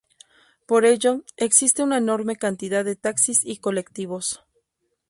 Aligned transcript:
Por 0.65 0.85
ello, 0.85 1.23
existe 1.37 1.83
una 1.83 1.99
enorme 1.99 2.35
cantidad 2.35 2.83
de 2.83 2.95
taxis 2.95 3.45
y 3.45 3.57
colectivos. 3.57 4.43